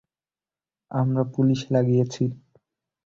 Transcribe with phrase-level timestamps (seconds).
[0.91, 2.23] আমরা পুলিশ লাগিয়েছি।